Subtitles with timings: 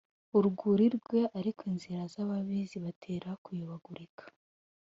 [0.37, 4.23] urwuri rwe ariko inzira z’ababi zibatera kuyobagurika